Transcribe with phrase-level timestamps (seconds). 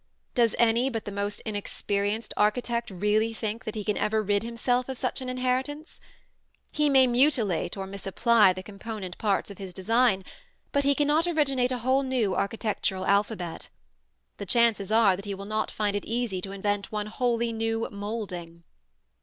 [0.33, 4.89] Does any but the most inexperienced architect really think that he can ever rid himself
[4.89, 6.01] of such an inheritance?
[6.71, 10.25] He may mutilate or misapply the component parts of his design,
[10.71, 13.69] but he cannot originate a whole new architectural alphabet.
[14.37, 17.87] The chances are that he will not find it easy to invent one wholly new
[17.91, 18.63] moulding.